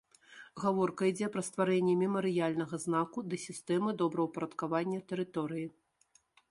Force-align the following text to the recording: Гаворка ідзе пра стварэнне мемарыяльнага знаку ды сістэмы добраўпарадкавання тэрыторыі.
Гаворка 0.61 1.03
ідзе 1.09 1.27
пра 1.35 1.43
стварэнне 1.49 1.93
мемарыяльнага 2.03 2.75
знаку 2.85 3.19
ды 3.33 3.41
сістэмы 3.45 3.89
добраўпарадкавання 4.05 4.99
тэрыторыі. 5.13 5.67